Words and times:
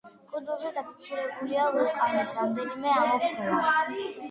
კუნძულზე 0.29 0.71
დაფიქსირებულია 0.77 1.67
ვულკანის 1.77 2.33
რამდენიმე 2.41 2.97
ამოფრქვევა. 3.05 3.65